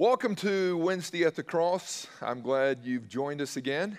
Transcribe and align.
Welcome 0.00 0.36
to 0.36 0.76
Wednesday 0.76 1.24
at 1.24 1.34
the 1.34 1.42
Cross. 1.42 2.06
I'm 2.22 2.40
glad 2.40 2.84
you've 2.84 3.08
joined 3.08 3.42
us 3.42 3.56
again. 3.56 3.98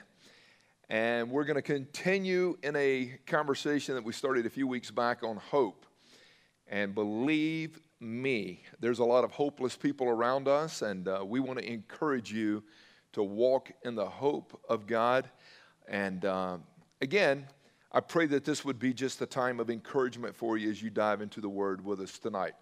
And 0.87 1.29
we're 1.29 1.43
going 1.43 1.57
to 1.57 1.61
continue 1.61 2.57
in 2.63 2.73
a 2.77 3.19
conversation 3.25 3.95
that 3.95 4.05
we 4.05 4.13
started 4.13 4.45
a 4.45 4.49
few 4.49 4.65
weeks 4.65 4.91
back 4.91 5.23
on 5.23 5.35
hope. 5.35 5.85
And 6.69 6.95
believe 6.95 7.81
me, 7.99 8.63
there's 8.79 8.99
a 8.99 9.03
lot 9.03 9.25
of 9.25 9.31
hopeless 9.31 9.75
people 9.75 10.07
around 10.07 10.47
us, 10.47 10.83
and 10.83 11.05
uh, 11.09 11.21
we 11.27 11.41
want 11.41 11.59
to 11.59 11.69
encourage 11.69 12.31
you 12.31 12.63
to 13.11 13.21
walk 13.21 13.69
in 13.83 13.95
the 13.95 14.07
hope 14.07 14.57
of 14.69 14.87
God. 14.87 15.29
And 15.85 16.23
uh, 16.23 16.59
again, 17.01 17.45
I 17.91 17.99
pray 17.99 18.25
that 18.27 18.45
this 18.45 18.63
would 18.63 18.79
be 18.79 18.93
just 18.93 19.21
a 19.21 19.25
time 19.25 19.59
of 19.59 19.69
encouragement 19.69 20.33
for 20.33 20.55
you 20.57 20.71
as 20.71 20.81
you 20.81 20.91
dive 20.91 21.19
into 21.19 21.41
the 21.41 21.49
Word 21.49 21.83
with 21.83 21.99
us 21.99 22.17
tonight. 22.17 22.53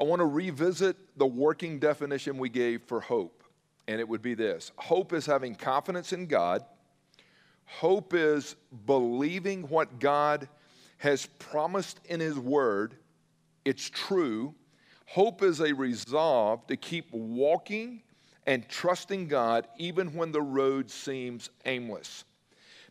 I 0.00 0.04
want 0.04 0.20
to 0.20 0.26
revisit 0.26 0.96
the 1.18 1.26
working 1.26 1.78
definition 1.78 2.38
we 2.38 2.48
gave 2.48 2.82
for 2.84 3.00
hope, 3.00 3.44
and 3.86 4.00
it 4.00 4.08
would 4.08 4.22
be 4.22 4.32
this. 4.32 4.72
Hope 4.76 5.12
is 5.12 5.26
having 5.26 5.54
confidence 5.54 6.14
in 6.14 6.26
God, 6.26 6.64
hope 7.66 8.14
is 8.14 8.56
believing 8.86 9.68
what 9.68 10.00
God 10.00 10.48
has 10.98 11.26
promised 11.26 12.00
in 12.06 12.20
His 12.20 12.38
Word, 12.38 12.96
it's 13.64 13.88
true. 13.90 14.54
Hope 15.06 15.42
is 15.42 15.60
a 15.60 15.72
resolve 15.72 16.66
to 16.68 16.76
keep 16.76 17.12
walking 17.12 18.02
and 18.46 18.68
trusting 18.68 19.26
God 19.28 19.66
even 19.76 20.14
when 20.14 20.30
the 20.30 20.40
road 20.40 20.90
seems 20.90 21.50
aimless. 21.64 22.24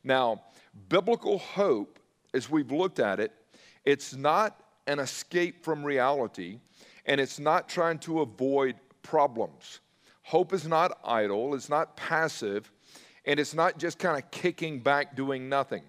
Now, 0.04 0.44
biblical 0.90 1.38
hope, 1.38 1.98
as 2.34 2.50
we've 2.50 2.72
looked 2.72 3.00
at 3.00 3.20
it, 3.20 3.32
it's 3.86 4.14
not 4.14 4.62
an 4.86 5.00
escape 5.00 5.64
from 5.64 5.84
reality 5.84 6.60
and 7.06 7.20
it's 7.20 7.40
not 7.40 7.70
trying 7.70 8.00
to 8.00 8.22
avoid 8.22 8.76
problems. 9.02 9.80
Hope 10.24 10.54
is 10.54 10.68
not 10.68 11.00
idle, 11.04 11.56
it's 11.56 11.70
not 11.70 11.98
passive, 11.98 12.72
and 13.26 13.40
it's 13.40 13.54
not 13.54 13.78
just 13.78 14.00
kind 14.00 14.22
of 14.22 14.30
kicking 14.32 14.80
back 14.80 15.16
doing 15.16 15.50
nothing. 15.50 15.84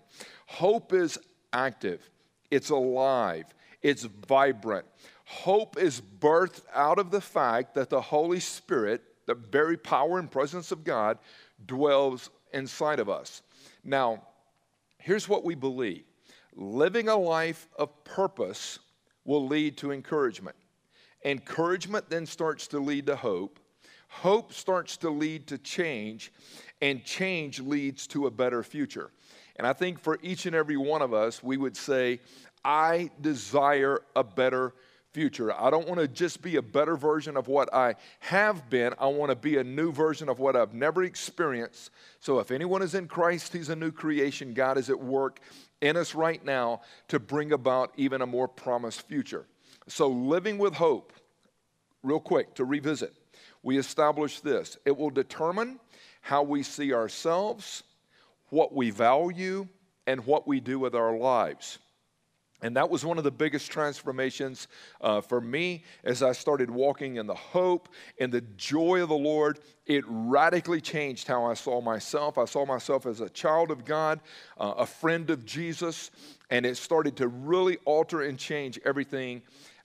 Hope 0.47 0.92
is 0.92 1.19
active, 1.53 2.08
it's 2.50 2.70
alive, 2.70 3.47
it's 3.83 4.05
vibrant. 4.05 4.86
Hope 5.25 5.78
is 5.78 6.00
birthed 6.00 6.62
out 6.75 6.98
of 6.98 7.11
the 7.11 7.20
fact 7.20 7.75
that 7.75 7.88
the 7.88 8.00
Holy 8.00 8.41
Spirit, 8.41 9.03
the 9.27 9.34
very 9.34 9.77
power 9.77 10.19
and 10.19 10.31
presence 10.31 10.72
of 10.72 10.83
God, 10.83 11.19
dwells 11.66 12.31
inside 12.53 12.98
of 12.98 13.08
us. 13.08 13.42
Now, 13.84 14.22
here's 14.98 15.28
what 15.28 15.44
we 15.44 15.55
believe 15.55 16.05
living 16.56 17.08
a 17.08 17.16
life 17.16 17.69
of 17.78 18.05
purpose 18.05 18.78
will 19.25 19.47
lead 19.47 19.77
to 19.78 19.92
encouragement. 19.92 20.56
Encouragement 21.24 22.08
then 22.08 22.26
starts 22.26 22.66
to 22.68 22.78
lead 22.78 23.06
to 23.06 23.16
hope. 23.16 23.58
Hope 24.08 24.52
starts 24.52 24.96
to 24.98 25.10
lead 25.10 25.46
to 25.46 25.58
change, 25.58 26.32
and 26.82 27.04
change 27.04 27.60
leads 27.60 28.06
to 28.08 28.26
a 28.26 28.30
better 28.30 28.62
future. 28.62 29.10
And 29.56 29.66
I 29.66 29.72
think 29.72 30.00
for 30.00 30.18
each 30.22 30.46
and 30.46 30.56
every 30.56 30.76
one 30.76 31.02
of 31.02 31.14
us, 31.14 31.42
we 31.42 31.56
would 31.56 31.76
say, 31.76 32.20
I 32.64 33.10
desire 33.20 34.00
a 34.16 34.24
better 34.24 34.74
future. 35.12 35.52
I 35.52 35.70
don't 35.70 35.88
want 35.88 36.00
to 36.00 36.08
just 36.08 36.41
be 36.41 36.56
a 36.56 36.62
better 36.62 36.96
version 36.96 37.36
of 37.36 37.48
what 37.48 37.72
I 37.74 37.96
have 38.20 38.70
been. 38.70 38.94
I 38.98 39.06
want 39.06 39.30
to 39.30 39.36
be 39.36 39.58
a 39.58 39.64
new 39.64 39.92
version 39.92 40.28
of 40.28 40.38
what 40.38 40.56
I've 40.56 40.74
never 40.74 41.02
experienced. 41.04 41.91
So 42.20 42.38
if 42.38 42.50
anyone 42.50 42.82
is 42.82 42.94
in 42.94 43.08
Christ, 43.08 43.52
he's 43.52 43.70
a 43.70 43.76
new 43.76 43.91
creation. 43.91 44.54
God 44.54 44.78
is 44.78 44.88
at 44.88 45.00
work 45.00 45.41
in 45.80 45.96
us 45.96 46.14
right 46.14 46.44
now 46.44 46.82
to 47.08 47.18
bring 47.18 47.52
about 47.52 47.92
even 47.96 48.22
a 48.22 48.26
more 48.26 48.48
promised 48.48 49.02
future. 49.08 49.46
So, 49.91 50.08
living 50.08 50.56
with 50.56 50.74
hope, 50.74 51.12
real 52.05 52.20
quick 52.20 52.55
to 52.55 52.64
revisit, 52.64 53.12
we 53.64 53.77
established 53.77 54.44
this 54.44 54.78
it 54.84 54.97
will 54.97 55.10
determine 55.10 55.80
how 56.20 56.44
we 56.44 56.62
see 56.62 56.94
ourselves, 56.94 57.82
what 58.50 58.72
we 58.72 58.91
value, 58.91 59.66
and 60.06 60.25
what 60.26 60.47
we 60.47 60.60
do 60.60 60.78
with 60.78 60.94
our 60.94 61.16
lives. 61.16 61.78
And 62.62 62.76
that 62.76 62.88
was 62.88 63.04
one 63.04 63.19
of 63.19 63.25
the 63.25 63.31
biggest 63.31 63.70
transformations 63.70 64.69
uh, 65.00 65.22
for 65.22 65.41
me 65.41 65.82
as 66.04 66.22
I 66.22 66.32
started 66.32 66.70
walking 66.70 67.16
in 67.16 67.26
the 67.26 67.34
hope 67.34 67.88
and 68.20 68.31
the 68.31 68.42
joy 68.42 69.03
of 69.03 69.09
the 69.09 69.16
Lord. 69.16 69.59
It 69.86 70.04
radically 70.06 70.81
changed 70.81 71.26
how 71.26 71.47
I 71.47 71.54
saw 71.54 71.81
myself. 71.81 72.36
I 72.36 72.44
saw 72.44 72.66
myself 72.66 73.06
as 73.06 73.20
a 73.20 73.31
child 73.31 73.70
of 73.70 73.84
God, 73.84 74.20
uh, 74.59 74.75
a 74.76 74.86
friend 74.86 75.31
of 75.31 75.47
Jesus, 75.47 76.10
and 76.50 76.66
it 76.66 76.76
started 76.76 77.16
to 77.16 77.28
really 77.28 77.78
alter 77.86 78.22
and 78.22 78.38
change 78.38 78.78
everything 78.84 79.42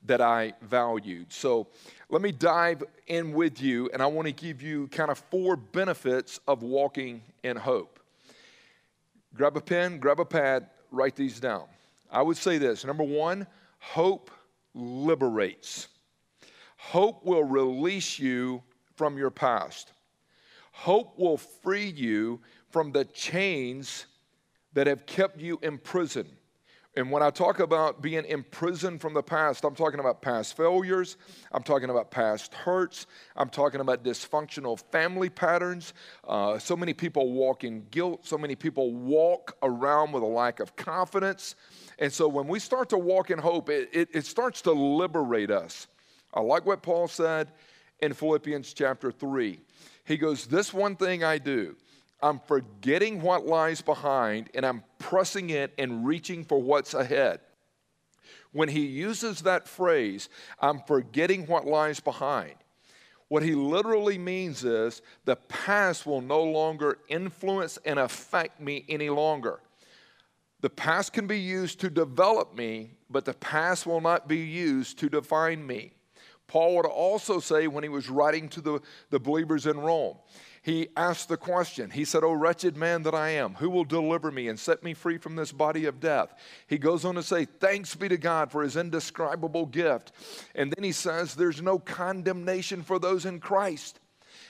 that 0.07 0.21
I 0.21 0.53
valued. 0.61 1.31
So 1.31 1.67
let 2.09 2.21
me 2.21 2.31
dive 2.31 2.83
in 3.07 3.33
with 3.33 3.61
you, 3.61 3.89
and 3.91 4.01
I 4.01 4.05
want 4.05 4.27
to 4.27 4.31
give 4.31 4.61
you 4.61 4.87
kind 4.87 5.11
of 5.11 5.17
four 5.17 5.55
benefits 5.55 6.39
of 6.47 6.63
walking 6.63 7.21
in 7.43 7.57
hope. 7.57 7.99
Grab 9.35 9.57
a 9.57 9.61
pen, 9.61 9.99
grab 9.99 10.19
a 10.19 10.25
pad, 10.25 10.67
write 10.91 11.15
these 11.15 11.39
down. 11.39 11.65
I 12.11 12.21
would 12.21 12.37
say 12.37 12.57
this 12.57 12.85
number 12.85 13.03
one, 13.03 13.47
hope 13.79 14.31
liberates. 14.73 15.87
Hope 16.77 17.25
will 17.25 17.43
release 17.43 18.19
you 18.19 18.61
from 18.95 19.17
your 19.17 19.31
past. 19.31 19.91
Hope 20.71 21.17
will 21.17 21.37
free 21.37 21.89
you 21.89 22.41
from 22.69 22.91
the 22.91 23.05
chains 23.05 24.05
that 24.73 24.87
have 24.87 25.05
kept 25.05 25.39
you 25.39 25.57
in 25.63 25.77
prison. 25.77 26.27
And 26.97 27.11
when 27.11 27.21
I 27.21 27.29
talk 27.29 27.59
about 27.59 28.01
being 28.01 28.23
imprisoned 28.23 29.01
from 29.01 29.13
the 29.13 29.21
past, 29.21 29.65
I'm 29.65 29.75
talking 29.75 29.99
about 29.99 30.21
past 30.21 30.55
failures, 30.55 31.17
I'm 31.51 31.61
talking 31.61 31.89
about 31.89 32.09
past 32.09 32.53
hurts, 32.53 33.05
I'm 33.35 33.49
talking 33.49 33.81
about 33.81 34.03
dysfunctional 34.03 34.79
family 34.91 35.29
patterns. 35.29 35.93
Uh, 36.25 36.57
so 36.57 36.77
many 36.77 36.93
people 36.93 37.33
walk 37.33 37.65
in 37.65 37.85
guilt, 37.91 38.25
so 38.25 38.37
many 38.37 38.55
people 38.55 38.93
walk 38.93 39.57
around 39.61 40.13
with 40.13 40.23
a 40.23 40.27
lack 40.27 40.61
of 40.61 40.77
confidence. 40.77 41.55
And 41.99 42.11
so 42.11 42.29
when 42.29 42.47
we 42.47 42.59
start 42.59 42.89
to 42.89 42.97
walk 42.97 43.29
in 43.29 43.39
hope, 43.39 43.69
it, 43.69 43.89
it, 43.91 44.09
it 44.13 44.25
starts 44.25 44.61
to 44.61 44.71
liberate 44.71 45.51
us. 45.51 45.87
I 46.33 46.39
like 46.39 46.65
what 46.65 46.81
Paul 46.81 47.09
said 47.09 47.51
in 47.99 48.13
Philippians 48.13 48.73
chapter 48.73 49.11
3. 49.11 49.59
He 50.05 50.17
goes, 50.17 50.47
This 50.47 50.73
one 50.73 50.95
thing 50.95 51.25
I 51.25 51.39
do 51.39 51.75
I'm 52.21 52.39
forgetting 52.39 53.21
what 53.21 53.45
lies 53.45 53.81
behind 53.81 54.49
and 54.53 54.65
I'm 54.65 54.83
pressing 54.99 55.49
it 55.49 55.73
and 55.77 56.05
reaching 56.05 56.43
for 56.43 56.61
what's 56.61 56.93
ahead. 56.93 57.39
When 58.51 58.69
he 58.69 58.85
uses 58.85 59.41
that 59.41 59.67
phrase, 59.67 60.29
I'm 60.59 60.79
forgetting 60.87 61.45
what 61.47 61.65
lies 61.65 61.99
behind, 61.99 62.55
what 63.27 63.43
he 63.43 63.53
literally 63.53 64.17
means 64.17 64.63
is 64.63 65.01
the 65.25 65.35
past 65.35 66.05
will 66.05 66.21
no 66.21 66.43
longer 66.43 66.99
influence 67.09 67.77
and 67.85 67.99
affect 67.99 68.61
me 68.61 68.85
any 68.87 69.09
longer. 69.09 69.59
The 70.61 70.69
past 70.69 71.13
can 71.13 71.27
be 71.27 71.39
used 71.39 71.79
to 71.81 71.89
develop 71.89 72.55
me, 72.55 72.91
but 73.09 73.25
the 73.25 73.33
past 73.33 73.85
will 73.85 74.01
not 74.01 74.27
be 74.27 74.39
used 74.39 74.97
to 74.99 75.09
define 75.09 75.65
me. 75.65 75.91
Paul 76.47 76.75
would 76.75 76.85
also 76.85 77.39
say 77.39 77.67
when 77.67 77.83
he 77.83 77.89
was 77.89 78.09
writing 78.09 78.47
to 78.49 78.61
the, 78.61 78.79
the 79.09 79.19
believers 79.19 79.65
in 79.65 79.79
Rome, 79.79 80.17
he 80.65 80.87
asked 80.97 81.29
the 81.29 81.37
question. 81.37 81.91
He 81.91 82.05
said, 82.05 82.23
O 82.23 82.31
wretched 82.33 82.75
man 82.75 83.03
that 83.03 83.13
I 83.13 83.29
am, 83.29 83.53
who 83.53 83.69
will 83.69 83.83
deliver 83.83 84.31
me 84.31 84.47
and 84.47 84.59
set 84.59 84.81
me 84.81 84.95
free 84.95 85.19
from 85.19 85.35
this 85.35 85.51
body 85.51 85.85
of 85.85 85.99
death? 85.99 86.33
He 86.65 86.79
goes 86.79 87.05
on 87.05 87.13
to 87.13 87.21
say, 87.21 87.45
Thanks 87.45 87.93
be 87.93 88.09
to 88.09 88.17
God 88.17 88.51
for 88.51 88.63
his 88.63 88.75
indescribable 88.75 89.67
gift. 89.67 90.11
And 90.55 90.73
then 90.73 90.83
he 90.83 90.91
says, 90.91 91.35
There's 91.35 91.61
no 91.61 91.77
condemnation 91.77 92.81
for 92.81 92.97
those 92.97 93.27
in 93.27 93.41
Christ. 93.41 93.99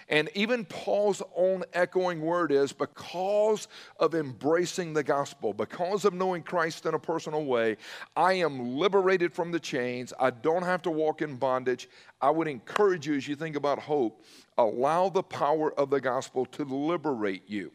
And 0.07 0.29
even 0.35 0.65
Paul's 0.65 1.23
own 1.35 1.63
echoing 1.73 2.21
word 2.21 2.51
is 2.51 2.71
because 2.71 3.67
of 3.99 4.13
embracing 4.13 4.93
the 4.93 5.03
gospel, 5.03 5.51
because 5.51 6.05
of 6.05 6.13
knowing 6.13 6.43
Christ 6.43 6.85
in 6.85 6.93
a 6.93 6.99
personal 6.99 7.45
way, 7.45 7.77
I 8.15 8.33
am 8.33 8.75
liberated 8.77 9.33
from 9.33 9.51
the 9.51 9.59
chains. 9.59 10.13
I 10.19 10.29
don't 10.29 10.61
have 10.63 10.83
to 10.83 10.91
walk 10.91 11.23
in 11.23 11.37
bondage. 11.37 11.89
I 12.21 12.29
would 12.29 12.47
encourage 12.47 13.07
you 13.07 13.15
as 13.15 13.27
you 13.27 13.35
think 13.35 13.55
about 13.55 13.79
hope, 13.79 14.23
allow 14.59 15.09
the 15.09 15.23
power 15.23 15.73
of 15.79 15.89
the 15.89 16.01
gospel 16.01 16.45
to 16.47 16.63
liberate 16.63 17.43
you. 17.47 17.71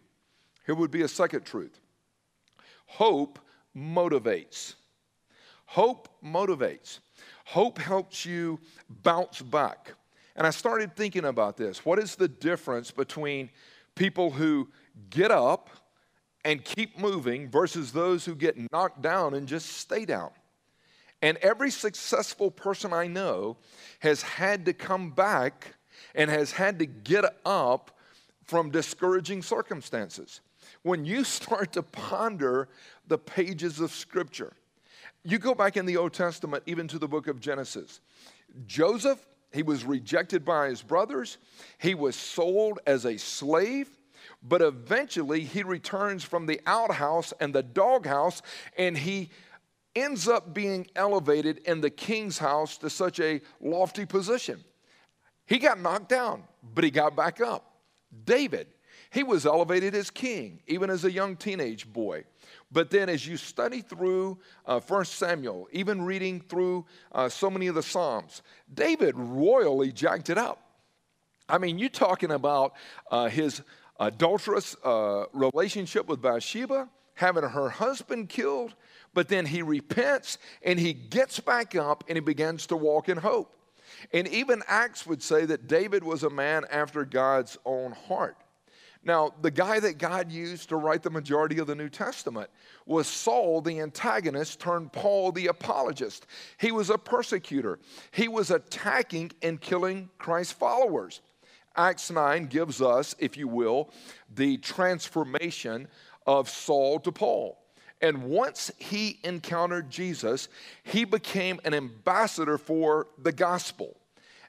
Here 0.66 0.76
would 0.76 0.92
be 0.92 1.02
a 1.02 1.08
second 1.08 1.44
truth 1.44 1.80
hope 2.86 3.38
motivates. 3.76 4.74
Hope 5.66 6.08
motivates. 6.24 6.98
Hope 7.44 7.78
helps 7.78 8.26
you 8.26 8.58
bounce 9.02 9.40
back. 9.40 9.94
And 10.36 10.46
I 10.46 10.50
started 10.50 10.96
thinking 10.96 11.24
about 11.24 11.56
this. 11.56 11.84
What 11.84 11.98
is 11.98 12.16
the 12.16 12.28
difference 12.28 12.90
between 12.90 13.50
people 13.94 14.30
who 14.30 14.68
get 15.10 15.30
up 15.30 15.70
and 16.44 16.64
keep 16.64 16.98
moving 16.98 17.50
versus 17.50 17.92
those 17.92 18.24
who 18.24 18.34
get 18.34 18.56
knocked 18.72 19.02
down 19.02 19.34
and 19.34 19.46
just 19.46 19.66
stay 19.66 20.04
down? 20.04 20.30
And 21.22 21.36
every 21.38 21.70
successful 21.70 22.50
person 22.50 22.92
I 22.92 23.06
know 23.06 23.58
has 23.98 24.22
had 24.22 24.64
to 24.66 24.72
come 24.72 25.10
back 25.10 25.74
and 26.14 26.30
has 26.30 26.52
had 26.52 26.78
to 26.78 26.86
get 26.86 27.24
up 27.44 27.90
from 28.44 28.70
discouraging 28.70 29.42
circumstances. 29.42 30.40
When 30.82 31.04
you 31.04 31.24
start 31.24 31.72
to 31.74 31.82
ponder 31.82 32.68
the 33.06 33.18
pages 33.18 33.80
of 33.80 33.90
Scripture, 33.90 34.54
you 35.22 35.38
go 35.38 35.54
back 35.54 35.76
in 35.76 35.84
the 35.84 35.98
Old 35.98 36.14
Testament, 36.14 36.62
even 36.66 36.88
to 36.88 36.98
the 36.98 37.08
book 37.08 37.26
of 37.28 37.38
Genesis. 37.38 38.00
Joseph 38.66 39.24
He 39.52 39.62
was 39.62 39.84
rejected 39.84 40.44
by 40.44 40.68
his 40.68 40.82
brothers. 40.82 41.38
He 41.78 41.94
was 41.94 42.16
sold 42.16 42.78
as 42.86 43.04
a 43.04 43.16
slave. 43.16 43.90
But 44.42 44.62
eventually, 44.62 45.44
he 45.44 45.62
returns 45.62 46.24
from 46.24 46.46
the 46.46 46.60
outhouse 46.66 47.32
and 47.40 47.54
the 47.54 47.62
doghouse, 47.62 48.42
and 48.76 48.96
he 48.96 49.30
ends 49.94 50.28
up 50.28 50.54
being 50.54 50.86
elevated 50.94 51.58
in 51.66 51.80
the 51.80 51.90
king's 51.90 52.38
house 52.38 52.78
to 52.78 52.88
such 52.88 53.20
a 53.20 53.40
lofty 53.60 54.06
position. 54.06 54.62
He 55.46 55.58
got 55.58 55.80
knocked 55.80 56.08
down, 56.08 56.44
but 56.62 56.84
he 56.84 56.90
got 56.90 57.16
back 57.16 57.40
up. 57.40 57.74
David, 58.24 58.68
he 59.10 59.22
was 59.22 59.46
elevated 59.46 59.94
as 59.94 60.10
king, 60.10 60.60
even 60.66 60.90
as 60.90 61.04
a 61.04 61.10
young 61.10 61.36
teenage 61.36 61.92
boy. 61.92 62.24
But 62.72 62.90
then, 62.90 63.08
as 63.08 63.26
you 63.26 63.36
study 63.36 63.80
through 63.80 64.38
uh, 64.64 64.80
1 64.80 65.04
Samuel, 65.04 65.68
even 65.72 66.02
reading 66.02 66.40
through 66.40 66.86
uh, 67.10 67.28
so 67.28 67.50
many 67.50 67.66
of 67.66 67.74
the 67.74 67.82
Psalms, 67.82 68.42
David 68.72 69.14
royally 69.16 69.90
jacked 69.90 70.30
it 70.30 70.38
up. 70.38 70.60
I 71.48 71.58
mean, 71.58 71.78
you're 71.78 71.88
talking 71.88 72.30
about 72.30 72.74
uh, 73.10 73.28
his 73.28 73.62
adulterous 73.98 74.76
uh, 74.84 75.24
relationship 75.32 76.06
with 76.06 76.22
Bathsheba, 76.22 76.88
having 77.14 77.42
her 77.42 77.68
husband 77.68 78.28
killed, 78.28 78.74
but 79.12 79.28
then 79.28 79.46
he 79.46 79.62
repents 79.62 80.38
and 80.62 80.78
he 80.78 80.92
gets 80.92 81.40
back 81.40 81.74
up 81.74 82.04
and 82.08 82.16
he 82.16 82.20
begins 82.20 82.66
to 82.68 82.76
walk 82.76 83.08
in 83.08 83.18
hope. 83.18 83.56
And 84.12 84.28
even 84.28 84.62
Acts 84.68 85.06
would 85.06 85.22
say 85.22 85.44
that 85.46 85.66
David 85.66 86.04
was 86.04 86.22
a 86.22 86.30
man 86.30 86.64
after 86.70 87.04
God's 87.04 87.58
own 87.64 87.92
heart. 87.92 88.36
Now, 89.02 89.32
the 89.40 89.50
guy 89.50 89.80
that 89.80 89.96
God 89.96 90.30
used 90.30 90.68
to 90.68 90.76
write 90.76 91.02
the 91.02 91.10
majority 91.10 91.58
of 91.58 91.66
the 91.66 91.74
New 91.74 91.88
Testament 91.88 92.50
was 92.84 93.06
Saul, 93.06 93.62
the 93.62 93.80
antagonist, 93.80 94.60
turned 94.60 94.92
Paul, 94.92 95.32
the 95.32 95.46
apologist. 95.46 96.26
He 96.58 96.70
was 96.70 96.90
a 96.90 96.98
persecutor, 96.98 97.78
he 98.10 98.28
was 98.28 98.50
attacking 98.50 99.32
and 99.42 99.60
killing 99.60 100.10
Christ's 100.18 100.52
followers. 100.52 101.22
Acts 101.76 102.10
9 102.10 102.46
gives 102.46 102.82
us, 102.82 103.14
if 103.18 103.36
you 103.36 103.48
will, 103.48 103.90
the 104.34 104.56
transformation 104.58 105.88
of 106.26 106.50
Saul 106.50 106.98
to 107.00 107.12
Paul. 107.12 107.58
And 108.02 108.24
once 108.24 108.70
he 108.78 109.18
encountered 109.24 109.90
Jesus, 109.90 110.48
he 110.82 111.04
became 111.04 111.60
an 111.64 111.74
ambassador 111.74 112.58
for 112.58 113.08
the 113.18 113.32
gospel. 113.32 113.96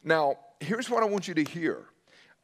Now, 0.04 0.38
here's 0.60 0.90
what 0.90 1.04
I 1.04 1.06
want 1.06 1.28
you 1.28 1.34
to 1.36 1.44
hear. 1.44 1.86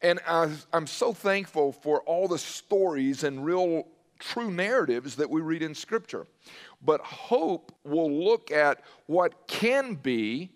And 0.01 0.19
I, 0.27 0.51
am 0.73 0.87
so 0.87 1.13
thankful 1.13 1.71
for 1.71 2.01
all 2.01 2.27
the 2.27 2.37
stories 2.37 3.23
and 3.23 3.43
real 3.43 3.87
true 4.19 4.51
narratives 4.51 5.15
that 5.15 5.29
we 5.29 5.41
read 5.41 5.61
in 5.61 5.73
Scripture. 5.73 6.27
But 6.83 7.01
hope 7.01 7.71
will 7.83 8.11
look 8.11 8.51
at 8.51 8.81
what 9.07 9.47
can 9.47 9.95
be 9.95 10.51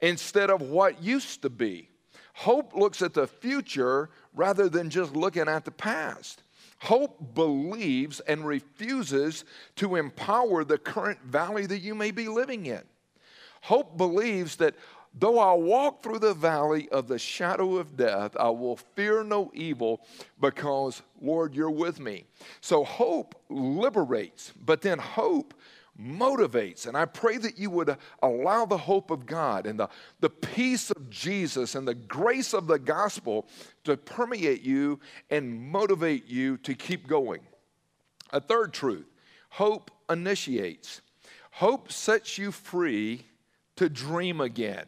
instead 0.00 0.50
of 0.50 0.62
what 0.62 1.02
used 1.02 1.42
to 1.42 1.50
be. 1.50 1.90
Hope 2.34 2.74
looks 2.74 3.02
at 3.02 3.14
the 3.14 3.26
future 3.26 4.10
rather 4.34 4.68
than 4.68 4.90
just 4.90 5.16
looking 5.16 5.48
at 5.48 5.64
the 5.64 5.70
past. 5.70 6.42
Hope 6.78 7.34
believes 7.34 8.20
and 8.20 8.46
refuses 8.46 9.44
to 9.76 9.96
empower 9.96 10.62
the 10.62 10.78
current 10.78 11.22
valley 11.22 11.66
that 11.66 11.78
you 11.78 11.94
may 11.94 12.10
be 12.10 12.28
living 12.28 12.66
in. 12.66 12.82
Hope 13.62 13.96
believes 13.96 14.56
that 14.56 14.74
though 15.18 15.38
I 15.38 15.54
walk 15.54 16.02
through 16.02 16.18
the 16.18 16.34
valley 16.34 16.88
of 16.90 17.08
the 17.08 17.18
shadow 17.18 17.76
of 17.76 17.96
death, 17.96 18.36
I 18.38 18.50
will 18.50 18.76
fear 18.76 19.24
no 19.24 19.50
evil 19.54 20.02
because, 20.40 21.02
Lord, 21.20 21.54
you're 21.54 21.70
with 21.70 21.98
me. 21.98 22.24
So 22.60 22.84
hope 22.84 23.34
liberates, 23.48 24.52
but 24.64 24.82
then 24.82 24.98
hope 24.98 25.54
motivates. 26.00 26.86
And 26.86 26.96
I 26.96 27.06
pray 27.06 27.38
that 27.38 27.58
you 27.58 27.70
would 27.70 27.96
allow 28.22 28.66
the 28.66 28.76
hope 28.76 29.10
of 29.10 29.26
God 29.26 29.66
and 29.66 29.80
the, 29.80 29.88
the 30.20 30.30
peace 30.30 30.90
of 30.90 31.08
Jesus 31.08 31.74
and 31.74 31.88
the 31.88 31.94
grace 31.94 32.52
of 32.52 32.66
the 32.66 32.78
gospel 32.78 33.48
to 33.84 33.96
permeate 33.96 34.62
you 34.62 35.00
and 35.30 35.58
motivate 35.58 36.26
you 36.26 36.58
to 36.58 36.74
keep 36.74 37.06
going. 37.06 37.40
A 38.32 38.40
third 38.40 38.72
truth 38.72 39.06
hope 39.48 39.90
initiates, 40.10 41.00
hope 41.52 41.90
sets 41.90 42.36
you 42.36 42.52
free 42.52 43.24
to 43.76 43.88
dream 43.88 44.40
again. 44.40 44.84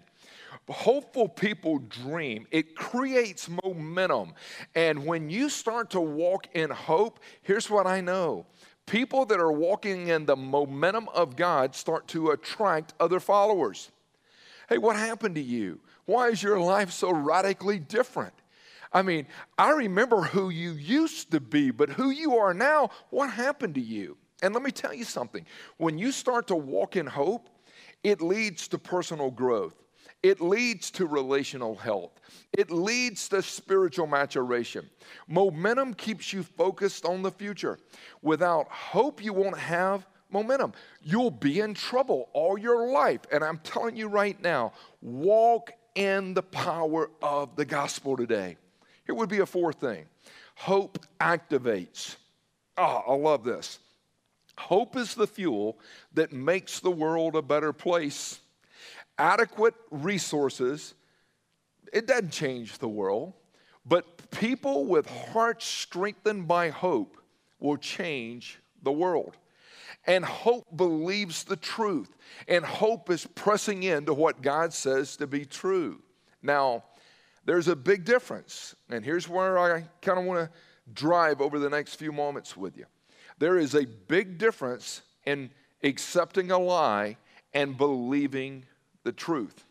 Hopeful 0.69 1.29
people 1.29 1.79
dream. 1.79 2.47
It 2.50 2.76
creates 2.76 3.49
momentum. 3.65 4.35
And 4.75 5.06
when 5.06 5.31
you 5.31 5.49
start 5.49 5.91
to 5.91 6.00
walk 6.00 6.49
in 6.55 6.70
hope, 6.70 7.20
here's 7.43 7.70
what 7.70 7.87
I 7.87 8.00
know 8.00 8.47
people 8.87 9.26
that 9.26 9.38
are 9.38 9.53
walking 9.53 10.09
in 10.09 10.25
the 10.25 10.37
momentum 10.37 11.09
of 11.11 11.37
God 11.37 11.75
start 11.75 12.09
to 12.09 12.31
attract 12.31 12.94
other 12.99 13.20
followers. 13.20 13.91
Hey, 14.69 14.79
what 14.79 14.97
happened 14.97 15.35
to 15.35 15.43
you? 15.43 15.81
Why 16.06 16.29
is 16.29 16.43
your 16.43 16.59
life 16.59 16.91
so 16.91 17.12
radically 17.12 17.79
different? 17.79 18.32
I 18.93 19.03
mean, 19.03 19.26
I 19.59 19.70
remember 19.70 20.23
who 20.23 20.49
you 20.49 20.73
used 20.73 21.31
to 21.32 21.41
be, 21.41 21.70
but 21.70 21.91
who 21.91 22.11
you 22.11 22.38
are 22.38 22.55
now, 22.55 22.91
what 23.11 23.31
happened 23.31 23.75
to 23.75 23.81
you? 23.81 24.17
And 24.43 24.55
let 24.55 24.62
me 24.62 24.70
tell 24.70 24.94
you 24.94 25.05
something 25.05 25.44
when 25.76 25.99
you 25.99 26.12
start 26.12 26.47
to 26.49 26.56
walk 26.56 26.97
in 26.97 27.06
hope, 27.06 27.49
it 28.03 28.23
leads 28.23 28.69
to 28.69 28.79
personal 28.79 29.31
growth. 29.31 29.75
It 30.23 30.41
leads 30.41 30.91
to 30.93 31.06
relational 31.06 31.76
health. 31.76 32.20
It 32.53 32.70
leads 32.70 33.29
to 33.29 33.43
spiritual 33.43 34.06
maturation. 34.06 34.88
Momentum 35.29 35.94
keeps 35.94 36.32
you 36.32 36.43
focused 36.43 37.05
on 37.05 37.23
the 37.23 37.31
future. 37.31 37.79
Without 38.23 38.69
hope, 38.69 39.23
you 39.23 39.32
won't 39.32 39.59
have 39.59 40.06
momentum. 40.31 40.73
You'll 41.03 41.31
be 41.31 41.61
in 41.61 41.75
trouble 41.75 42.31
all 42.32 42.59
your 42.59 42.91
life. 42.91 43.20
And 43.31 43.44
I'm 43.44 43.59
telling 43.59 43.97
you 43.97 44.09
right 44.09 44.41
now, 44.43 44.73
walk 45.00 45.73
in 45.94 46.35
the 46.35 46.43
power 46.43 47.11
of 47.23 47.55
the 47.56 47.65
gospel 47.65 48.17
today. 48.17 48.56
Here 49.05 49.15
would 49.15 49.29
be 49.29 49.38
a 49.38 49.47
fourth 49.47 49.81
thing 49.81 50.06
hope 50.55 50.99
activates. 51.20 52.17
Oh, 52.76 53.03
I 53.09 53.15
love 53.15 53.44
this. 53.44 53.79
Hope 54.56 54.97
is 54.97 55.15
the 55.15 55.26
fuel 55.26 55.79
that 56.15 56.32
makes 56.32 56.81
the 56.81 56.91
world 56.91 57.37
a 57.37 57.43
better 57.43 57.73
place 57.73 58.41
adequate 59.19 59.75
resources, 59.91 60.94
it 61.93 62.06
doesn't 62.06 62.31
change 62.31 62.79
the 62.79 62.88
world, 62.88 63.35
but 63.85 64.31
people 64.31 64.87
with 64.87 65.09
hearts 65.09 65.65
strengthened 65.65 66.47
by 66.47 66.70
hope 66.70 67.17
will 67.59 67.76
change 67.76 68.59
the 68.82 68.93
world. 68.93 69.37
And 70.06 70.25
hope 70.25 70.65
believes 70.76 71.44
the 71.44 71.56
truth, 71.56 72.17
and 72.47 72.65
hope 72.65 73.11
is 73.11 73.26
pressing 73.35 73.82
into 73.82 74.15
what 74.15 74.41
God 74.41 74.73
says 74.73 75.17
to 75.17 75.26
be 75.26 75.44
true. 75.44 76.00
Now, 76.43 76.85
there's 77.44 77.69
a 77.69 77.76
big 77.76 78.05
difference, 78.05 78.75
and 78.91 79.05
here's 79.05 79.29
where 79.29 79.58
I 79.58 79.84
kind 80.01 80.19
of 80.19 80.25
want 80.25 80.51
to 80.51 80.58
drive 80.94 81.41
over 81.41 81.58
the 81.58 81.69
next 81.69 81.96
few 81.96 82.13
moments 82.13 82.56
with 82.56 82.77
you. 82.77 82.87
There 83.39 83.58
is 83.58 83.75
a 83.75 83.87
big 83.87 84.39
difference 84.39 85.03
in 85.27 85.51
accepting 85.82 86.51
a 86.51 86.58
lie 86.58 87.17
and 87.53 87.77
believing 87.77 88.65
the 89.08 89.12
truth. 89.12 89.65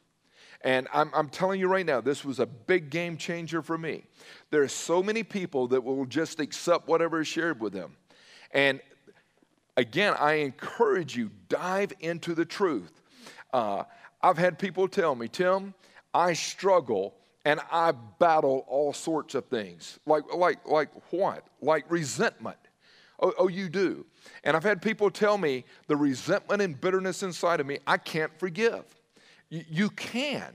And 0.61 0.87
I'm, 0.91 1.11
I'm, 1.13 1.29
telling 1.29 1.59
you 1.59 1.67
right 1.67 1.85
now, 1.85 2.01
this 2.01 2.25
was 2.25 2.39
a 2.39 2.47
big 2.47 2.89
game 2.89 3.17
changer 3.17 3.61
for 3.61 3.77
me. 3.77 4.01
There 4.49 4.63
are 4.63 4.67
so 4.67 5.03
many 5.03 5.21
people 5.21 5.67
that 5.67 5.83
will 5.83 6.07
just 6.07 6.39
accept 6.39 6.87
whatever 6.87 7.21
is 7.21 7.27
shared 7.27 7.61
with 7.61 7.71
them. 7.71 7.95
And 8.51 8.81
again, 9.75 10.15
I 10.19 10.33
encourage 10.33 11.15
you, 11.15 11.29
dive 11.49 11.93
into 11.99 12.33
the 12.33 12.45
truth. 12.45 13.03
Uh, 13.53 13.83
I've 14.23 14.39
had 14.39 14.57
people 14.57 14.87
tell 14.87 15.13
me, 15.13 15.27
Tim, 15.27 15.75
I 16.15 16.33
struggle 16.33 17.13
and 17.45 17.59
I 17.71 17.91
battle 17.91 18.65
all 18.67 18.91
sorts 18.91 19.35
of 19.35 19.45
things. 19.45 19.99
Like, 20.07 20.33
like, 20.33 20.67
like 20.67 20.89
what? 21.11 21.45
Like 21.61 21.85
resentment. 21.91 22.57
Oh, 23.19 23.33
oh, 23.37 23.47
you 23.47 23.69
do. 23.69 24.03
And 24.43 24.57
I've 24.57 24.63
had 24.63 24.81
people 24.81 25.11
tell 25.11 25.37
me 25.37 25.63
the 25.85 25.95
resentment 25.95 26.63
and 26.63 26.81
bitterness 26.81 27.21
inside 27.21 27.59
of 27.59 27.67
me, 27.67 27.77
I 27.85 27.97
can't 27.97 28.31
forgive. 28.39 28.96
You 29.49 29.89
can. 29.89 30.53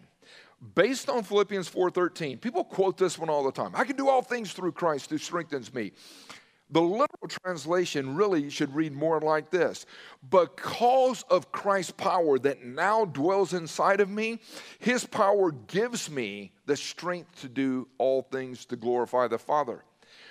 Based 0.75 1.09
on 1.09 1.25
Philippians 1.25 1.69
4:13, 1.69 2.39
people 2.39 2.63
quote 2.63 2.97
this 2.97 3.19
one 3.19 3.29
all 3.29 3.43
the 3.43 3.53
time. 3.53 3.73
I 3.75 3.85
can 3.85 3.97
do 3.97 4.09
all 4.09 4.23
things 4.23 4.53
through 4.53 4.73
Christ 4.73 5.11
who 5.11 5.19
strengthens 5.19 5.75
me. 5.75 5.93
The 6.71 6.81
literal 6.81 7.29
translation 7.29 8.15
really 8.15 8.49
should 8.49 8.75
read 8.75 8.93
more 8.95 9.21
like 9.21 9.51
this 9.51 9.87
Because 10.31 11.23
of 11.25 11.53
Christ's 11.53 11.93
power 11.93 12.39
that 12.39 12.65
now 12.65 13.05
dwells 13.05 13.53
inside 13.53 14.01
of 14.01 14.09
me, 14.09 14.41
his 14.79 15.05
power 15.05 15.51
gives 15.51 16.11
me 16.11 16.53
the 16.67 16.77
strength 16.77 17.41
to 17.43 17.49
do 17.49 17.89
all 17.99 18.23
things 18.23 18.65
to 18.67 18.77
glorify 18.77 19.29
the 19.29 19.39
Father. 19.39 19.85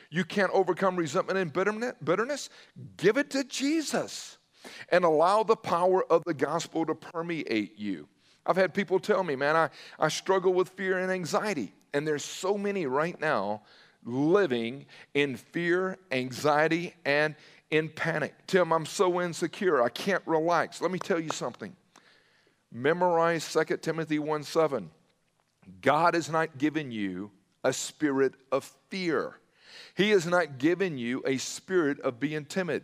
You 0.10 0.26
can't 0.26 0.52
overcome 0.52 0.96
resentment 0.96 1.40
and 1.40 1.54
bitterness? 2.04 2.50
Give 2.98 3.18
it 3.18 3.30
to 3.32 3.44
Jesus 3.44 4.38
and 4.90 5.06
allow 5.06 5.44
the 5.44 5.56
power 5.56 6.04
of 6.12 6.24
the 6.26 6.34
gospel 6.34 6.86
to 6.86 6.96
permeate 6.96 7.78
you. 7.78 8.08
I've 8.46 8.56
had 8.56 8.74
people 8.74 9.00
tell 9.00 9.24
me, 9.24 9.36
man, 9.36 9.56
I, 9.56 9.70
I 10.00 10.08
struggle 10.08 10.54
with 10.54 10.70
fear 10.70 10.98
and 10.98 11.12
anxiety. 11.12 11.74
And 11.94 12.08
there's 12.08 12.24
so 12.24 12.58
many 12.58 12.86
right 12.86 13.20
now 13.20 13.62
living 14.04 14.86
in 15.14 15.38
fear, 15.38 15.98
anxiety, 16.12 16.96
and 17.06 17.36
in 17.70 17.90
panic. 17.90 18.34
Tim, 18.48 18.72
I'm 18.72 18.86
so 18.86 19.22
insecure. 19.22 19.82
I 19.82 19.90
can't 19.90 20.24
relax. 20.26 20.82
Let 20.82 20.92
me 20.92 21.00
tell 21.00 21.20
you 21.20 21.30
something. 21.30 21.76
Memorize 22.72 23.52
2 23.52 23.78
Timothy 23.78 24.20
1 24.20 24.44
7. 24.44 24.90
God 25.82 26.14
has 26.16 26.30
not 26.30 26.58
given 26.58 26.92
you 26.92 27.32
a 27.64 27.74
spirit 27.74 28.34
of 28.52 28.64
fear. 28.90 29.36
He 29.96 30.12
has 30.12 30.26
not 30.26 30.58
given 30.58 30.98
you 30.98 31.22
a 31.26 31.38
spirit 31.38 32.00
of 32.00 32.20
being 32.20 32.46
timid, 32.46 32.84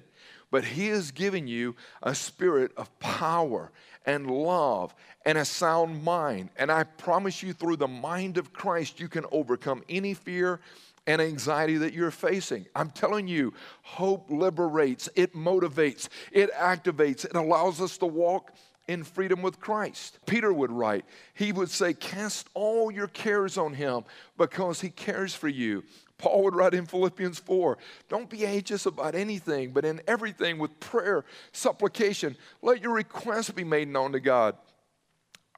but 0.51 0.63
He 0.63 0.87
has 0.87 1.11
given 1.11 1.47
you 1.47 1.75
a 2.01 2.15
spirit 2.15 2.71
of 2.77 2.97
power 2.99 3.71
and 4.05 4.29
love 4.29 4.95
and 5.25 5.37
a 5.37 5.45
sound 5.45 6.03
mind. 6.03 6.49
And 6.57 6.71
I 6.71 6.83
promise 6.83 7.43
you, 7.43 7.53
through 7.53 7.75
the 7.75 7.87
mind 7.87 8.37
of 8.37 8.53
Christ, 8.53 8.99
you 8.99 9.09
can 9.09 9.25
overcome 9.31 9.83
any 9.89 10.13
fear 10.13 10.59
and 11.05 11.21
anxiety 11.21 11.77
that 11.77 11.93
you're 11.93 12.11
facing. 12.11 12.65
I'm 12.75 12.89
telling 12.89 13.27
you, 13.27 13.53
hope 13.81 14.29
liberates, 14.29 15.09
it 15.15 15.33
motivates, 15.33 16.09
it 16.31 16.53
activates, 16.53 17.25
it 17.25 17.35
allows 17.35 17.81
us 17.81 17.97
to 17.99 18.05
walk 18.05 18.51
in 18.87 19.03
freedom 19.03 19.41
with 19.41 19.59
Christ. 19.59 20.19
Peter 20.25 20.51
would 20.51 20.71
write, 20.71 21.05
he 21.33 21.51
would 21.51 21.69
say, 21.69 21.93
Cast 21.93 22.49
all 22.53 22.91
your 22.91 23.07
cares 23.07 23.57
on 23.57 23.73
him 23.73 24.03
because 24.37 24.81
he 24.81 24.89
cares 24.89 25.33
for 25.33 25.47
you. 25.47 25.83
Paul 26.17 26.43
would 26.43 26.55
write 26.55 26.73
in 26.73 26.85
Philippians 26.85 27.39
4 27.39 27.77
Don't 28.09 28.29
be 28.29 28.45
anxious 28.45 28.85
about 28.85 29.15
anything, 29.15 29.71
but 29.71 29.85
in 29.85 30.01
everything 30.07 30.57
with 30.57 30.79
prayer, 30.79 31.25
supplication, 31.51 32.35
let 32.61 32.81
your 32.81 32.93
requests 32.93 33.51
be 33.51 33.63
made 33.63 33.87
known 33.87 34.11
to 34.13 34.19
God. 34.19 34.55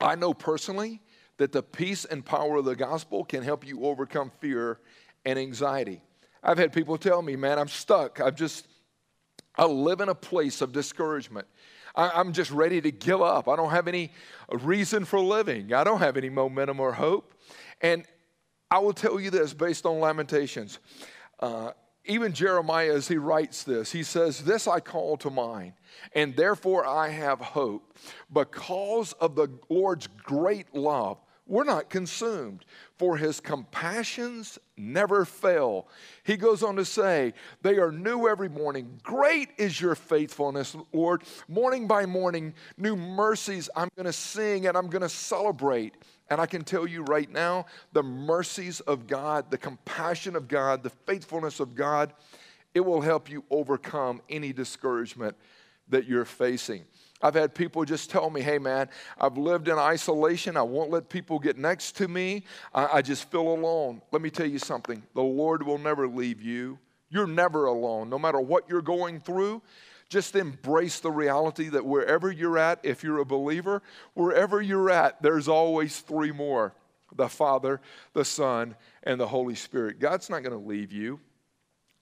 I 0.01 0.15
know 0.15 0.33
personally 0.33 1.01
that 1.37 1.51
the 1.51 1.63
peace 1.63 2.05
and 2.05 2.25
power 2.25 2.57
of 2.57 2.65
the 2.65 2.75
gospel 2.75 3.23
can 3.23 3.43
help 3.43 3.65
you 3.65 3.85
overcome 3.85 4.31
fear 4.39 4.79
and 5.25 5.39
anxiety. 5.39 6.01
I've 6.43 6.57
had 6.57 6.71
people 6.71 6.97
tell 6.97 7.21
me, 7.21 7.35
man, 7.35 7.59
I'm 7.59 7.67
stuck. 7.67 8.19
I'm 8.19 8.35
just, 8.35 8.67
I 9.55 9.65
live 9.65 10.01
in 10.01 10.09
a 10.09 10.15
place 10.15 10.61
of 10.61 10.71
discouragement. 10.71 11.47
I, 11.95 12.19
am 12.19 12.33
just 12.33 12.51
ready 12.51 12.79
to 12.81 12.91
give 12.91 13.21
up. 13.21 13.47
I 13.49 13.55
don't 13.55 13.71
have 13.71 13.87
any 13.87 14.11
reason 14.51 15.05
for 15.05 15.19
living. 15.19 15.73
I 15.73 15.83
don't 15.83 15.99
have 15.99 16.17
any 16.17 16.29
momentum 16.29 16.79
or 16.79 16.93
hope. 16.93 17.33
And 17.81 18.05
I 18.71 18.79
will 18.79 18.93
tell 18.93 19.19
you 19.19 19.29
this 19.29 19.53
based 19.53 19.85
on 19.85 19.99
Lamentations. 19.99 20.79
Uh, 21.39 21.71
even 22.05 22.33
Jeremiah, 22.33 22.93
as 22.93 23.07
he 23.07 23.17
writes 23.17 23.63
this, 23.63 23.91
he 23.91 24.03
says, 24.03 24.43
This 24.43 24.67
I 24.67 24.79
call 24.79 25.17
to 25.17 25.29
mind, 25.29 25.73
and 26.13 26.35
therefore 26.35 26.85
I 26.85 27.09
have 27.09 27.39
hope. 27.39 27.97
Because 28.31 29.13
of 29.13 29.35
the 29.35 29.47
Lord's 29.69 30.07
great 30.23 30.73
love, 30.73 31.19
we're 31.45 31.63
not 31.63 31.89
consumed, 31.89 32.63
for 32.97 33.17
his 33.17 33.39
compassions 33.39 34.59
never 34.77 35.25
fail. 35.25 35.87
He 36.23 36.37
goes 36.37 36.61
on 36.61 36.75
to 36.75 36.85
say, 36.85 37.33
They 37.63 37.77
are 37.77 37.91
new 37.91 38.27
every 38.27 38.49
morning. 38.49 38.99
Great 39.01 39.49
is 39.57 39.81
your 39.81 39.95
faithfulness, 39.95 40.75
Lord. 40.93 41.23
Morning 41.47 41.87
by 41.87 42.05
morning, 42.05 42.53
new 42.77 42.95
mercies 42.95 43.67
I'm 43.75 43.89
going 43.95 44.05
to 44.05 44.13
sing 44.13 44.67
and 44.67 44.77
I'm 44.77 44.87
going 44.87 45.01
to 45.01 45.09
celebrate. 45.09 45.95
And 46.29 46.39
I 46.39 46.45
can 46.45 46.63
tell 46.63 46.87
you 46.87 47.03
right 47.03 47.29
now, 47.29 47.65
the 47.93 48.03
mercies 48.03 48.79
of 48.81 49.07
God, 49.07 49.49
the 49.49 49.57
compassion 49.57 50.35
of 50.35 50.47
God, 50.47 50.83
the 50.83 50.89
faithfulness 50.89 51.59
of 51.59 51.75
God, 51.75 52.13
it 52.73 52.81
will 52.81 53.01
help 53.01 53.29
you 53.29 53.43
overcome 53.49 54.21
any 54.29 54.53
discouragement 54.53 55.35
that 55.89 56.05
you're 56.05 56.25
facing. 56.25 56.85
I've 57.21 57.33
had 57.33 57.53
people 57.53 57.83
just 57.83 58.09
tell 58.09 58.29
me, 58.29 58.41
hey 58.41 58.59
man, 58.59 58.89
I've 59.19 59.37
lived 59.37 59.67
in 59.67 59.77
isolation. 59.77 60.55
I 60.55 60.61
won't 60.61 60.89
let 60.89 61.09
people 61.09 61.39
get 61.39 61.57
next 61.57 61.97
to 61.97 62.07
me. 62.07 62.43
I, 62.73 62.87
I, 62.97 63.01
just 63.01 63.29
feel 63.29 63.49
alone. 63.49 64.01
Let 64.11 64.21
me 64.21 64.29
tell 64.29 64.45
you 64.45 64.59
something 64.59 65.03
the 65.15 65.21
Lord 65.21 65.63
will 65.63 65.77
never 65.77 66.07
leave 66.07 66.41
you. 66.41 66.79
You're 67.09 67.27
never 67.27 67.65
alone. 67.65 68.09
No 68.09 68.19
matter 68.19 68.39
what 68.39 68.69
you're 68.69 68.81
going 68.81 69.19
through, 69.19 69.61
just 70.09 70.35
embrace 70.35 70.99
the 70.99 71.11
reality 71.11 71.69
that 71.69 71.85
wherever 71.85 72.31
you're 72.31 72.57
at, 72.57 72.79
if 72.83 73.03
you're 73.03 73.19
a 73.19 73.25
believer, 73.25 73.81
wherever 74.13 74.61
you're 74.61 74.89
at, 74.89 75.21
there's 75.21 75.47
always 75.47 75.99
three 75.99 76.31
more 76.31 76.73
the 77.15 77.27
Father, 77.27 77.81
the 78.13 78.23
Son, 78.23 78.75
and 79.03 79.19
the 79.19 79.27
Holy 79.27 79.55
Spirit. 79.55 79.99
God's 79.99 80.29
not 80.29 80.43
going 80.43 80.59
to 80.59 80.67
leave 80.67 80.91
you. 80.91 81.19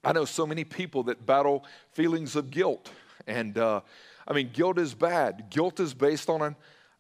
I 0.04 0.12
know 0.12 0.26
so 0.26 0.46
many 0.46 0.64
people 0.64 1.04
that 1.04 1.26
battle 1.26 1.66
feelings 1.92 2.36
of 2.36 2.52
guilt 2.52 2.92
and, 3.28 3.58
uh, 3.58 3.82
I 4.28 4.34
mean, 4.34 4.50
guilt 4.52 4.80
is 4.80 4.94
bad. 4.94 5.50
Guilt 5.50 5.80
is 5.80 5.94
based 5.94 6.30
on 6.30 6.42
an 6.42 6.56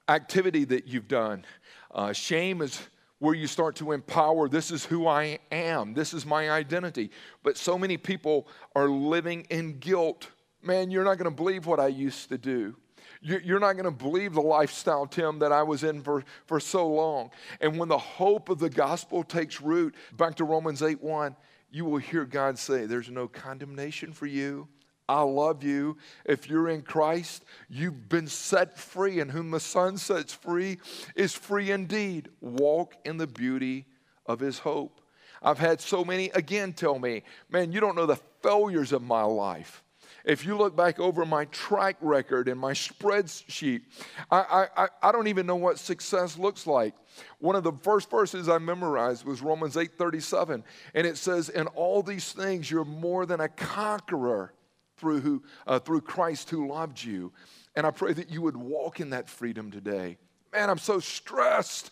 activity 0.07 0.65
that 0.65 0.87
you've 0.87 1.07
done. 1.07 1.45
Uh, 1.91 2.13
shame 2.13 2.61
is 2.61 2.81
where 3.19 3.33
you 3.33 3.47
start 3.47 3.75
to 3.77 3.93
empower 3.93 4.47
this 4.47 4.69
is 4.69 4.85
who 4.85 5.07
I 5.07 5.39
am, 5.51 5.93
this 5.93 6.13
is 6.13 6.25
my 6.25 6.51
identity. 6.51 7.09
But 7.43 7.57
so 7.57 7.77
many 7.77 7.97
people 7.97 8.47
are 8.75 8.87
living 8.87 9.47
in 9.49 9.79
guilt. 9.79 10.29
Man, 10.61 10.91
you're 10.91 11.03
not 11.03 11.17
going 11.17 11.29
to 11.29 11.35
believe 11.35 11.65
what 11.65 11.79
I 11.79 11.87
used 11.87 12.29
to 12.29 12.37
do. 12.37 12.75
You're 13.21 13.59
not 13.59 13.73
going 13.73 13.85
to 13.85 13.91
believe 13.91 14.33
the 14.33 14.41
lifestyle, 14.41 15.07
Tim, 15.07 15.39
that 15.39 15.51
I 15.51 15.63
was 15.63 15.83
in 15.83 16.01
for, 16.01 16.23
for 16.45 16.59
so 16.59 16.87
long. 16.87 17.31
And 17.61 17.79
when 17.79 17.89
the 17.89 17.97
hope 17.97 18.49
of 18.49 18.59
the 18.59 18.69
gospel 18.69 19.23
takes 19.23 19.61
root, 19.61 19.95
back 20.15 20.35
to 20.35 20.43
Romans 20.43 20.83
8 20.83 21.01
1, 21.01 21.35
you 21.71 21.85
will 21.85 21.97
hear 21.97 22.25
God 22.25 22.59
say, 22.59 22.85
There's 22.85 23.09
no 23.09 23.27
condemnation 23.27 24.13
for 24.13 24.27
you 24.27 24.67
I 25.09 25.21
love 25.21 25.63
you. 25.63 25.97
If 26.25 26.49
you're 26.49 26.69
in 26.69 26.81
Christ, 26.81 27.45
you've 27.69 28.09
been 28.09 28.27
set 28.27 28.77
free, 28.77 29.19
and 29.19 29.31
whom 29.31 29.51
the 29.51 29.59
Son 29.59 29.97
sets 29.97 30.33
free 30.33 30.79
is 31.15 31.33
free 31.33 31.71
indeed. 31.71 32.29
Walk 32.41 32.95
in 33.05 33.17
the 33.17 33.27
beauty 33.27 33.85
of 34.25 34.39
His 34.39 34.59
hope. 34.59 35.01
I've 35.41 35.59
had 35.59 35.79
so 35.79 36.03
many 36.03 36.29
again 36.31 36.73
tell 36.73 36.99
me, 36.99 37.23
man, 37.49 37.71
you 37.71 37.79
don't 37.79 37.95
know 37.95 38.05
the 38.05 38.19
failures 38.41 38.91
of 38.91 39.03
my 39.03 39.23
life. 39.23 39.83
If 40.27 40.45
you 40.45 40.55
look 40.57 40.75
back 40.75 40.99
over 40.99 41.25
my 41.25 41.45
track 41.45 41.95
record 42.01 42.47
and 42.47 42.59
my 42.59 42.73
spreadsheet, 42.73 43.81
I, 44.29 44.67
I, 44.77 44.87
I 45.01 45.11
don't 45.11 45.27
even 45.27 45.47
know 45.47 45.55
what 45.55 45.79
success 45.79 46.37
looks 46.37 46.67
like. 46.67 46.93
One 47.39 47.55
of 47.55 47.63
the 47.63 47.71
first 47.71 48.11
verses 48.11 48.47
I 48.49 48.59
memorized 48.59 49.25
was 49.25 49.41
Romans 49.41 49.75
8:37, 49.75 50.63
and 50.93 51.07
it 51.07 51.17
says, 51.17 51.49
"In 51.49 51.67
all 51.67 52.03
these 52.03 52.33
things 52.33 52.69
you're 52.69 52.85
more 52.85 53.25
than 53.25 53.39
a 53.39 53.47
conqueror 53.47 54.53
through, 54.97 55.21
who, 55.21 55.43
uh, 55.65 55.79
through 55.79 56.01
Christ 56.01 56.49
who 56.49 56.67
loved 56.67 57.01
you. 57.01 57.31
And 57.75 57.85
I 57.85 57.91
pray 57.91 58.13
that 58.13 58.29
you 58.29 58.41
would 58.41 58.57
walk 58.57 58.99
in 58.99 59.11
that 59.11 59.29
freedom 59.29 59.71
today. 59.71 60.17
Man, 60.51 60.69
I'm 60.69 60.79
so 60.79 60.99
stressed. 60.99 61.91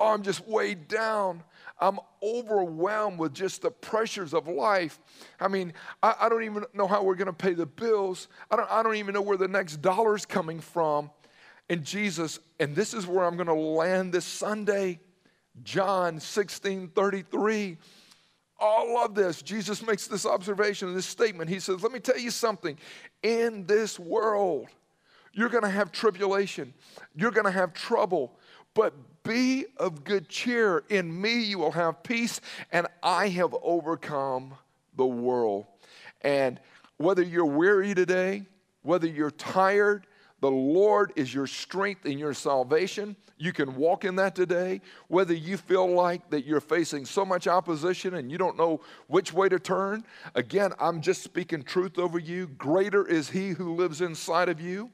Oh, 0.00 0.14
I'm 0.14 0.22
just 0.22 0.46
weighed 0.48 0.88
down. 0.88 1.44
I'm 1.78 1.98
overwhelmed 2.22 3.18
with 3.18 3.34
just 3.34 3.62
the 3.62 3.70
pressures 3.70 4.34
of 4.34 4.48
life. 4.48 4.98
I 5.38 5.48
mean, 5.48 5.74
I, 6.02 6.14
I 6.22 6.28
don't 6.28 6.42
even 6.42 6.64
know 6.74 6.86
how 6.86 7.02
we're 7.02 7.14
going 7.14 7.26
to 7.26 7.32
pay 7.32 7.52
the 7.52 7.66
bills. 7.66 8.28
I 8.50 8.56
don't, 8.56 8.70
I 8.70 8.82
don't 8.82 8.96
even 8.96 9.14
know 9.14 9.22
where 9.22 9.36
the 9.36 9.48
next 9.48 9.76
dollar's 9.82 10.26
coming 10.26 10.60
from. 10.60 11.10
And 11.68 11.84
Jesus, 11.84 12.40
and 12.58 12.74
this 12.74 12.94
is 12.94 13.06
where 13.06 13.24
I'm 13.24 13.36
going 13.36 13.46
to 13.46 13.54
land 13.54 14.12
this 14.12 14.24
Sunday. 14.24 15.00
John 15.62 16.18
16 16.20 16.88
33 16.88 17.76
all 18.60 19.02
of 19.02 19.14
this. 19.14 19.40
Jesus 19.40 19.84
makes 19.84 20.06
this 20.06 20.26
observation, 20.26 20.88
and 20.88 20.96
this 20.96 21.06
statement. 21.06 21.48
He 21.48 21.60
says, 21.60 21.82
Let 21.82 21.92
me 21.92 21.98
tell 21.98 22.18
you 22.18 22.30
something. 22.30 22.78
In 23.22 23.66
this 23.66 23.98
world, 23.98 24.68
you're 25.32 25.48
going 25.48 25.64
to 25.64 25.70
have 25.70 25.90
tribulation, 25.90 26.74
you're 27.16 27.30
going 27.30 27.46
to 27.46 27.50
have 27.50 27.72
trouble, 27.72 28.36
but 28.74 29.19
be 29.30 29.64
of 29.76 30.02
good 30.02 30.28
cheer. 30.28 30.82
In 30.88 31.20
me, 31.20 31.44
you 31.44 31.58
will 31.58 31.70
have 31.70 32.02
peace, 32.02 32.40
and 32.72 32.88
I 33.00 33.28
have 33.28 33.54
overcome 33.62 34.54
the 34.96 35.06
world. 35.06 35.66
And 36.22 36.58
whether 36.96 37.22
you're 37.22 37.44
weary 37.44 37.94
today, 37.94 38.42
whether 38.82 39.06
you're 39.06 39.30
tired, 39.30 40.08
the 40.40 40.50
Lord 40.50 41.12
is 41.14 41.32
your 41.32 41.46
strength 41.46 42.06
and 42.06 42.18
your 42.18 42.34
salvation. 42.34 43.14
You 43.38 43.52
can 43.52 43.76
walk 43.76 44.04
in 44.04 44.16
that 44.16 44.34
today. 44.34 44.80
Whether 45.06 45.34
you 45.34 45.56
feel 45.56 45.88
like 45.88 46.28
that 46.30 46.44
you're 46.44 46.60
facing 46.60 47.04
so 47.06 47.24
much 47.24 47.46
opposition 47.46 48.14
and 48.14 48.32
you 48.32 48.38
don't 48.38 48.56
know 48.56 48.80
which 49.06 49.32
way 49.32 49.48
to 49.48 49.60
turn, 49.60 50.04
again, 50.34 50.72
I'm 50.80 51.00
just 51.00 51.22
speaking 51.22 51.62
truth 51.62 51.98
over 52.00 52.18
you. 52.18 52.48
Greater 52.48 53.06
is 53.06 53.30
He 53.30 53.50
who 53.50 53.76
lives 53.76 54.00
inside 54.00 54.48
of 54.48 54.60
you 54.60 54.90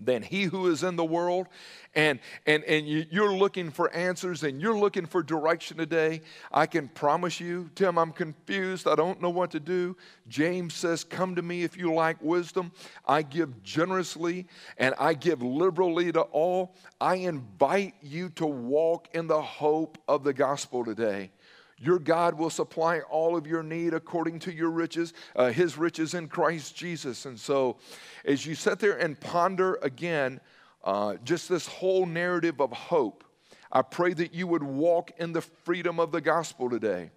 than 0.00 0.22
he 0.22 0.44
who 0.44 0.66
is 0.66 0.82
in 0.82 0.96
the 0.96 1.04
world. 1.04 1.46
And 1.94 2.18
and 2.46 2.64
and 2.64 2.88
you, 2.88 3.06
you're 3.10 3.32
looking 3.32 3.70
for 3.70 3.92
answers 3.92 4.42
and 4.42 4.60
you're 4.60 4.76
looking 4.76 5.06
for 5.06 5.22
direction 5.22 5.76
today. 5.76 6.22
I 6.52 6.66
can 6.66 6.88
promise 6.88 7.38
you 7.38 7.70
tim 7.74 7.98
i'm 7.98 8.10
confused. 8.10 8.88
I 8.88 8.96
don't 8.96 9.22
know 9.22 9.30
what 9.30 9.52
to 9.52 9.60
do. 9.60 9.96
James 10.26 10.74
says 10.74 11.04
come 11.04 11.36
to 11.36 11.42
me 11.42 11.62
if 11.62 11.76
you 11.76 11.92
like 11.94 12.16
wisdom. 12.20 12.72
I 13.06 13.22
give 13.22 13.62
generously 13.62 14.46
and 14.78 14.94
i 14.98 15.14
give 15.14 15.42
liberally 15.42 16.10
to 16.12 16.22
all. 16.22 16.74
I 17.00 17.16
invite 17.16 17.94
you 18.02 18.30
to 18.30 18.46
walk 18.46 19.08
in 19.14 19.28
the 19.28 19.42
hope 19.42 19.98
of 20.08 20.24
the 20.24 20.32
gospel 20.32 20.84
today 20.84 21.30
your 21.78 21.98
God 21.98 22.34
will 22.34 22.50
supply 22.50 23.00
all 23.00 23.36
of 23.36 23.46
your 23.46 23.62
need 23.62 23.94
according 23.94 24.38
to 24.40 24.52
your 24.52 24.70
riches, 24.70 25.12
uh, 25.34 25.50
his 25.50 25.76
riches 25.76 26.14
in 26.14 26.28
Christ 26.28 26.76
Jesus. 26.76 27.26
And 27.26 27.38
so, 27.38 27.76
as 28.24 28.46
you 28.46 28.54
sit 28.54 28.78
there 28.78 28.96
and 28.96 29.18
ponder 29.18 29.78
again 29.82 30.40
uh, 30.84 31.16
just 31.24 31.48
this 31.48 31.66
whole 31.66 32.06
narrative 32.06 32.60
of 32.60 32.72
hope, 32.72 33.24
I 33.72 33.82
pray 33.82 34.12
that 34.14 34.32
you 34.32 34.46
would 34.46 34.62
walk 34.62 35.10
in 35.18 35.32
the 35.32 35.40
freedom 35.40 35.98
of 35.98 36.12
the 36.12 36.20
gospel 36.20 36.70
today. 36.70 37.10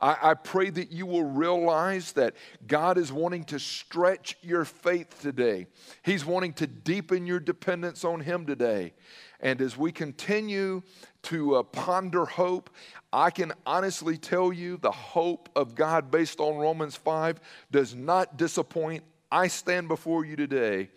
I, 0.00 0.16
I, 0.22 0.34
pray 0.34 0.70
that 0.70 0.92
you 0.92 1.06
will 1.06 1.24
realize 1.24 2.12
that 2.12 2.34
God 2.66 2.98
is 2.98 3.12
wanting 3.12 3.44
to 3.44 3.58
stretch 3.58 4.36
your 4.42 4.64
faith 4.64 5.20
today. 5.20 5.66
He's 6.04 6.24
wanting 6.24 6.52
to 6.54 6.66
deepen 6.66 7.26
your 7.26 7.40
dependence 7.40 8.04
on 8.04 8.20
Him 8.20 8.46
today. 8.46 8.92
And 9.40 9.60
as 9.60 9.76
we 9.76 9.92
continue 9.92 10.82
to 11.24 11.56
uh, 11.56 11.62
ponder 11.64 12.24
hope, 12.24 12.70
I 13.12 13.30
can 13.30 13.52
honestly 13.66 14.18
tell 14.18 14.52
you 14.52 14.76
the 14.76 14.90
hope 14.90 15.48
of 15.56 15.74
God 15.74 16.10
based 16.10 16.40
on 16.40 16.56
Romans 16.56 16.96
5 16.96 17.40
does 17.70 17.94
not 17.94 18.36
disappoint. 18.36 19.04
I 19.30 19.48
stand 19.48 19.88
before 19.88 20.24
you 20.24 20.36
today 20.36 20.90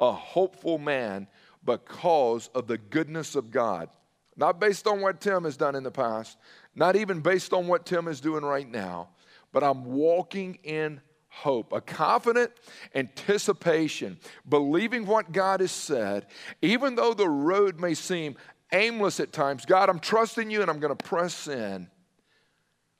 a 0.00 0.12
hopeful 0.12 0.78
man 0.78 1.28
because 1.64 2.48
of 2.54 2.66
the 2.66 2.78
goodness 2.78 3.34
of 3.34 3.50
God. 3.50 3.88
Not 4.36 4.58
based 4.58 4.86
on 4.86 5.00
what 5.00 5.20
Tim 5.20 5.44
has 5.44 5.56
done 5.56 5.76
in 5.76 5.84
the 5.84 5.90
past, 5.90 6.36
not 6.74 6.96
even 6.96 7.20
based 7.20 7.52
on 7.52 7.66
what 7.66 7.86
Tim 7.86 8.08
is 8.08 8.20
doing 8.20 8.44
right 8.44 8.68
now, 8.68 9.10
but 9.52 9.62
I'm 9.62 9.84
walking 9.84 10.58
in 10.64 11.00
hope, 11.28 11.72
a 11.72 11.80
confident 11.80 12.52
anticipation, 12.94 14.18
believing 14.48 15.06
what 15.06 15.32
God 15.32 15.60
has 15.60 15.72
said, 15.72 16.26
even 16.62 16.94
though 16.94 17.14
the 17.14 17.28
road 17.28 17.80
may 17.80 17.94
seem 17.94 18.36
aimless 18.72 19.20
at 19.20 19.32
times. 19.32 19.66
God, 19.66 19.88
I'm 19.88 19.98
trusting 20.00 20.50
you 20.50 20.62
and 20.62 20.70
I'm 20.70 20.80
going 20.80 20.96
to 20.96 21.04
press 21.04 21.48
in. 21.48 21.88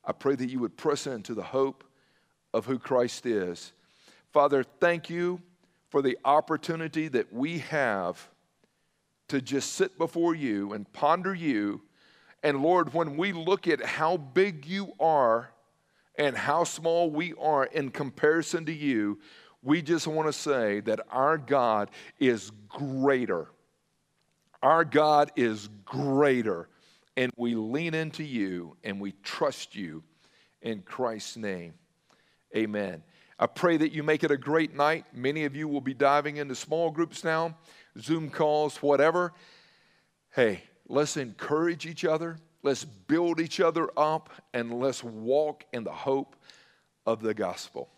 I 0.03 0.11
pray 0.11 0.35
that 0.35 0.49
you 0.49 0.59
would 0.59 0.77
press 0.77 1.07
into 1.07 1.33
the 1.33 1.43
hope 1.43 1.83
of 2.53 2.65
who 2.65 2.77
Christ 2.77 3.25
is. 3.25 3.73
Father, 4.31 4.63
thank 4.63 5.09
you 5.09 5.41
for 5.89 6.01
the 6.01 6.17
opportunity 6.25 7.07
that 7.07 7.31
we 7.33 7.59
have 7.59 8.29
to 9.29 9.41
just 9.41 9.73
sit 9.73 9.97
before 9.97 10.35
you 10.35 10.73
and 10.73 10.91
ponder 10.93 11.33
you. 11.33 11.81
And 12.45 12.61
Lord, 12.61 12.93
when 12.93 13.17
we 13.17 13.33
look 13.33 13.67
at 13.67 13.83
how 13.83 14.17
big 14.17 14.67
you 14.67 14.93
are 14.99 15.49
and 16.15 16.37
how 16.37 16.63
small 16.63 17.09
we 17.09 17.33
are 17.41 17.65
in 17.65 17.89
comparison 17.89 18.67
to 18.67 18.71
you, 18.71 19.17
we 19.63 19.81
just 19.81 20.05
want 20.05 20.27
to 20.27 20.31
say 20.33 20.79
that 20.81 20.99
our 21.09 21.39
God 21.39 21.89
is 22.19 22.51
greater. 22.69 23.47
Our 24.61 24.85
God 24.85 25.31
is 25.35 25.69
greater. 25.85 26.69
And 27.17 27.31
we 27.35 27.55
lean 27.55 27.95
into 27.95 28.23
you 28.23 28.77
and 28.83 29.01
we 29.01 29.13
trust 29.23 29.75
you 29.75 30.03
in 30.61 30.83
Christ's 30.83 31.37
name. 31.37 31.73
Amen. 32.55 33.01
I 33.39 33.47
pray 33.47 33.75
that 33.77 33.91
you 33.91 34.03
make 34.03 34.23
it 34.23 34.29
a 34.29 34.37
great 34.37 34.75
night. 34.75 35.05
Many 35.15 35.45
of 35.45 35.55
you 35.55 35.67
will 35.67 35.81
be 35.81 35.95
diving 35.95 36.37
into 36.37 36.53
small 36.53 36.91
groups 36.91 37.23
now, 37.23 37.57
Zoom 37.99 38.29
calls, 38.29 38.83
whatever. 38.83 39.33
Hey, 40.35 40.61
let's 40.87 41.17
encourage 41.17 41.85
each 41.85 42.05
other. 42.05 42.37
Let's 42.63 42.85
build 42.85 43.39
each 43.39 43.59
other 43.59 43.89
up 43.97 44.29
and 44.53 44.79
let's 44.79 45.03
walk 45.03 45.65
in 45.71 45.83
the 45.83 45.91
hope 45.91 46.35
of 47.05 47.21
the 47.21 47.33
gospel. 47.33 47.89